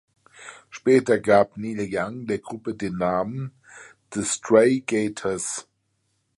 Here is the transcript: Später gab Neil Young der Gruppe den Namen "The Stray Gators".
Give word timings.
Später 0.71 1.19
gab 1.19 1.57
Neil 1.57 1.81
Young 1.87 2.25
der 2.25 2.39
Gruppe 2.39 2.73
den 2.73 2.97
Namen 2.97 3.51
"The 4.11 4.23
Stray 4.23 4.79
Gators". 4.81 5.67